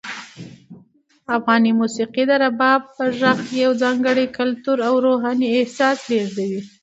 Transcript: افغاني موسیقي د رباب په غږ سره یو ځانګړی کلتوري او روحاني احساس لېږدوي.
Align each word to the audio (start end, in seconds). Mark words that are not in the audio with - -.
افغاني 1.37 1.71
موسیقي 1.79 2.23
د 2.27 2.31
رباب 2.43 2.81
په 2.95 3.03
غږ 3.19 3.39
سره 3.47 3.59
یو 3.63 3.71
ځانګړی 3.81 4.25
کلتوري 4.37 4.81
او 4.89 4.95
روحاني 5.07 5.47
احساس 5.59 5.97
لېږدوي. 6.09 6.61